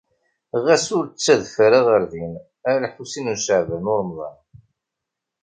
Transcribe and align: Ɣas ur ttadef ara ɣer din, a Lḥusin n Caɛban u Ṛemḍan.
Ɣas 0.63 0.87
ur 0.97 1.05
ttadef 1.07 1.53
ara 1.65 1.79
ɣer 1.87 2.03
din, 2.11 2.33
a 2.69 2.71
Lḥusin 2.83 3.27
n 3.35 3.37
Caɛban 3.45 3.85
u 3.91 3.95
Ṛemḍan. 3.99 4.37